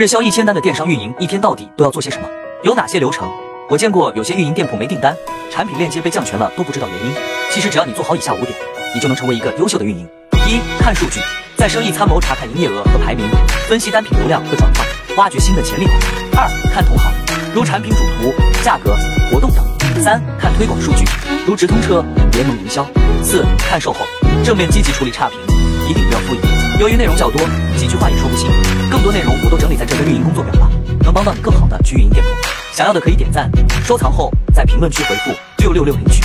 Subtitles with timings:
[0.00, 2.26] 日销一千单的电商运营，一天到底都要做些什么？
[2.62, 3.28] 有哪些流程？
[3.68, 5.14] 我见过有些运营店铺没订单，
[5.52, 7.14] 产品链接被降权了都不知道原因。
[7.50, 8.48] 其实只要你做好以下五点，
[8.94, 10.08] 你就能成为一个优秀的运营。
[10.48, 11.20] 一、看数据，
[11.54, 13.28] 在生意参谋查看营业额和排名，
[13.68, 14.86] 分析单品流量和转化，
[15.18, 15.86] 挖掘新的潜力。
[16.34, 17.12] 二、看同行，
[17.54, 18.32] 如产品主图、
[18.64, 18.96] 价格、
[19.30, 19.62] 活动等。
[20.02, 21.04] 三、看推广数据，
[21.46, 22.86] 如直通车、联盟营销。
[23.22, 24.06] 四、看售后，
[24.42, 25.38] 正面积极处理差评，
[25.90, 26.80] 一定不要敷衍。
[26.80, 27.42] 由于内容较多，
[27.76, 28.48] 几句话也说不清。
[28.90, 29.69] 更多内容我都整
[30.04, 30.70] 运营工作表了，
[31.02, 32.30] 能帮到你更好的去运营店铺。
[32.72, 33.50] 想要的可以点赞、
[33.84, 36.22] 收藏后，在评论区回复六六六领取。